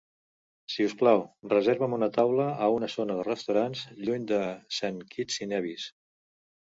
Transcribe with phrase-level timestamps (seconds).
[0.75, 1.19] Si us plau,
[1.51, 4.39] reserva'm una taula a una zona de restaurants lluny de
[4.79, 5.87] Saint Kitts i Nevis.